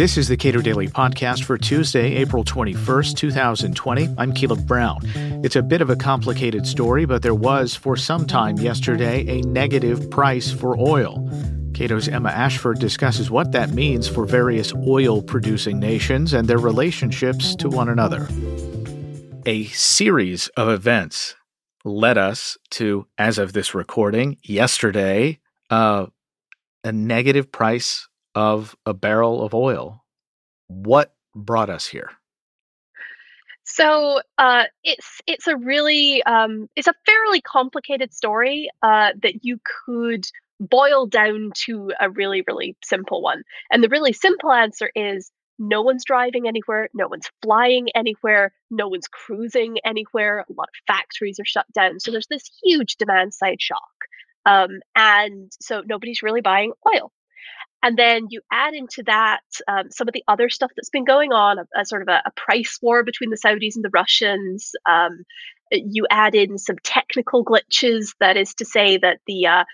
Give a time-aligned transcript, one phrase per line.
[0.00, 4.08] This is the Cato Daily Podcast for Tuesday, April 21st, 2020.
[4.16, 5.00] I'm Caleb Brown.
[5.44, 9.42] It's a bit of a complicated story, but there was, for some time yesterday, a
[9.42, 11.28] negative price for oil.
[11.74, 17.54] Cato's Emma Ashford discusses what that means for various oil producing nations and their relationships
[17.56, 18.26] to one another.
[19.44, 21.36] A series of events
[21.84, 26.06] led us to, as of this recording, yesterday, uh,
[26.84, 30.04] a negative price of a barrel of oil.
[30.68, 32.10] What brought us here?
[33.64, 39.60] So uh, it's it's a really um, it's a fairly complicated story uh, that you
[39.86, 40.26] could
[40.58, 43.44] boil down to a really really simple one.
[43.70, 48.88] And the really simple answer is no one's driving anywhere, no one's flying anywhere, no
[48.88, 50.40] one's cruising anywhere.
[50.40, 53.78] A lot of factories are shut down, so there's this huge demand side shock,
[54.46, 57.12] um, and so nobody's really buying oil.
[57.82, 61.32] And then you add into that um, some of the other stuff that's been going
[61.32, 64.72] on, a, a sort of a, a, price war between the Saudis and the Russians.
[64.86, 65.24] Um,
[65.70, 69.64] you add in some technical glitches, that is to say that the uh,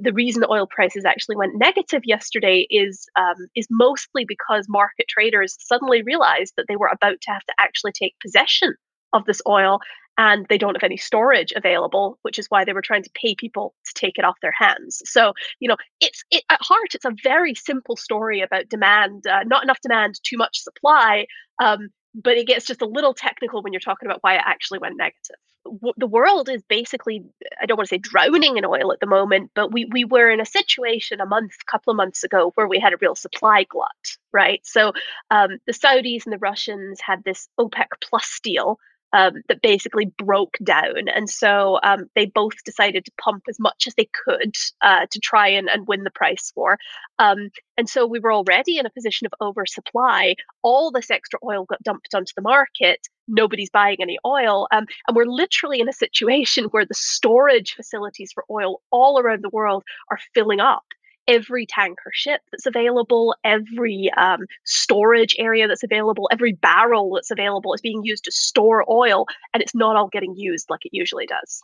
[0.00, 5.56] the reason oil prices actually went negative yesterday is um, is mostly because market traders
[5.60, 8.74] suddenly realized that they were about to have to actually take possession
[9.12, 9.80] of this oil
[10.18, 13.34] and they don't have any storage available, which is why they were trying to pay
[13.34, 15.02] people to take it off their hands.
[15.06, 19.44] So, you know, it's it, at heart, it's a very simple story about demand, uh,
[19.46, 21.26] not enough demand, too much supply.
[21.58, 24.80] Um, but it gets just a little technical when you're talking about why it actually
[24.80, 25.36] went negative.
[25.64, 27.24] W- the world is basically,
[27.58, 30.30] I don't want to say drowning in oil at the moment, but we, we were
[30.30, 33.64] in a situation a month, couple of months ago where we had a real supply
[33.64, 33.88] glut,
[34.30, 34.60] right?
[34.64, 34.92] So
[35.30, 38.78] um, the Saudis and the Russians had this OPEC plus deal
[39.12, 41.08] um, that basically broke down.
[41.14, 45.20] And so um, they both decided to pump as much as they could uh, to
[45.20, 46.78] try and, and win the price war.
[47.18, 50.36] Um, and so we were already in a position of oversupply.
[50.62, 53.06] All this extra oil got dumped onto the market.
[53.28, 54.66] Nobody's buying any oil.
[54.72, 59.42] Um, and we're literally in a situation where the storage facilities for oil all around
[59.42, 60.84] the world are filling up
[61.28, 67.72] every tanker ship that's available, every um, storage area that's available, every barrel that's available
[67.74, 71.26] is being used to store oil, and it's not all getting used like it usually
[71.26, 71.62] does.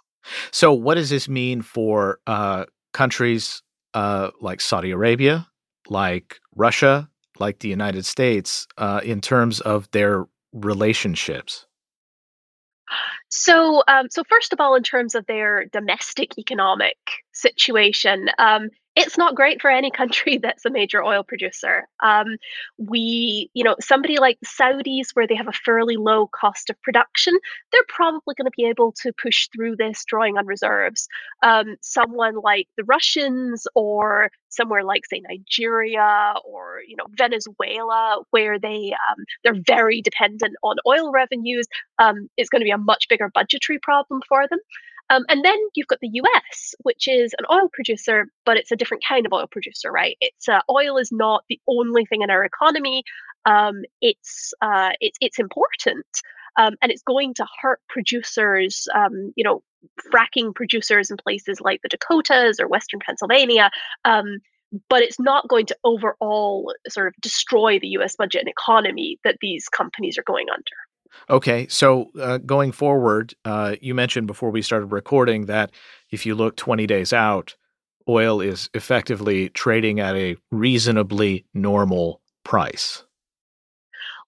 [0.51, 3.63] So, what does this mean for uh, countries
[3.95, 5.47] uh, like Saudi Arabia,
[5.89, 7.09] like Russia,
[7.39, 11.67] like the United States, uh, in terms of their relationships?
[13.31, 16.97] So, um, so first of all, in terms of their domestic economic
[17.33, 21.87] situation, um, it's not great for any country that's a major oil producer.
[22.03, 22.37] Um,
[22.79, 26.81] we, you know, somebody like the Saudis, where they have a fairly low cost of
[26.83, 27.39] production,
[27.73, 31.09] they're probably going to be able to push through this drawing on reserves.
[31.43, 38.59] Um, someone like the Russians or somewhere like say Nigeria or you know Venezuela, where
[38.59, 41.67] they um, they're very dependent on oil revenues,
[41.99, 44.59] um, is going to be a much bigger budgetary problem for them.
[45.11, 48.77] Um, and then you've got the US, which is an oil producer, but it's a
[48.77, 50.17] different kind of oil producer, right?
[50.21, 53.05] It's uh, oil is not the only thing in our economy.
[53.47, 56.07] Um, it's uh, it's it's important,
[56.59, 58.87] um, and it's going to hurt producers.
[58.95, 59.63] Um, you know,
[60.13, 63.71] fracking producers in places like the Dakotas or Western Pennsylvania.
[64.05, 64.39] Um,
[64.91, 69.39] but it's not going to overall sort of destroy the US budget and economy that
[69.41, 70.88] these companies are going under.
[71.31, 75.71] Okay, so uh, going forward, uh, you mentioned before we started recording that
[76.11, 77.55] if you look 20 days out,
[78.09, 83.05] oil is effectively trading at a reasonably normal price.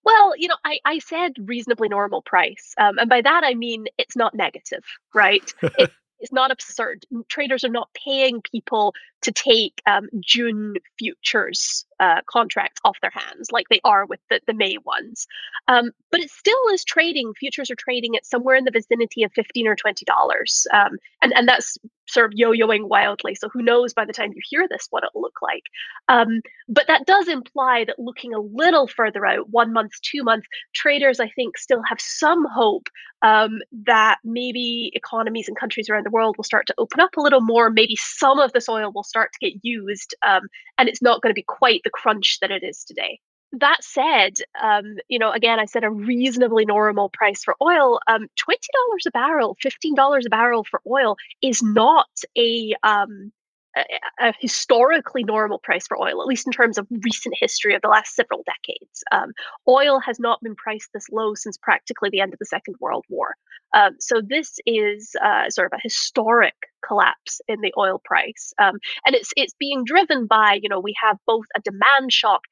[0.04, 2.74] Well, you know, I, I said reasonably normal price.
[2.78, 5.52] Um, and by that, I mean it's not negative, right?
[5.62, 7.04] it, it's not absurd.
[7.28, 13.52] Traders are not paying people to take um, June futures uh, contracts off their hands
[13.52, 15.26] like they are with the, the May ones.
[15.68, 17.32] Um, but it still is trading.
[17.38, 21.32] Futures are trading at somewhere in the vicinity of fifteen or twenty dollars, um, and
[21.36, 21.78] and that's
[22.08, 23.36] sort of yo-yoing wildly.
[23.36, 25.62] So who knows by the time you hear this what it'll look like.
[26.08, 30.48] Um, but that does imply that looking a little further out, one month, two months,
[30.74, 32.88] traders I think still have some hope
[33.22, 37.20] um, that maybe economies and countries around the world will start to open up a
[37.20, 37.70] little more.
[37.70, 40.42] Maybe some of this oil will start to get used, um,
[40.78, 43.20] and it's not going to be quite the crunch that it is today.
[43.52, 47.98] That said, um, you know, again, I said a reasonably normal price for oil.
[48.06, 52.08] Um, Twenty dollars a barrel, fifteen dollars a barrel for oil is not
[52.38, 53.32] a um,
[53.76, 57.88] a, historically normal price for oil, at least in terms of recent history of the
[57.88, 59.04] last several decades.
[59.12, 59.32] Um,
[59.68, 63.04] oil has not been priced this low since practically the end of the Second World
[63.08, 63.34] War.
[63.74, 66.54] Um, so this is uh, sort of a historic
[66.86, 70.94] collapse in the oil price, um, and it's it's being driven by you know we
[71.02, 72.42] have both a demand shock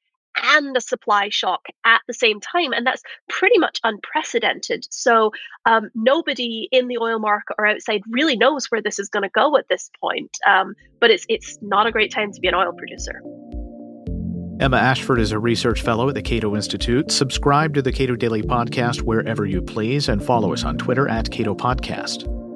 [0.43, 2.73] and a supply shock at the same time.
[2.73, 4.87] And that's pretty much unprecedented.
[4.89, 5.31] So
[5.65, 9.29] um, nobody in the oil market or outside really knows where this is going to
[9.29, 10.37] go at this point.
[10.45, 13.21] Um, but it's, it's not a great time to be an oil producer.
[14.59, 17.11] Emma Ashford is a research fellow at the Cato Institute.
[17.11, 21.31] Subscribe to the Cato Daily Podcast wherever you please and follow us on Twitter at
[21.31, 22.48] Cato Podcast.